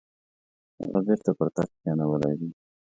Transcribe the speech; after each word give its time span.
هغه 0.79 0.99
بیرته 1.05 1.31
پر 1.37 1.47
تخت 1.55 1.71
کښېنولی 1.79 2.33
دی. 2.39 2.49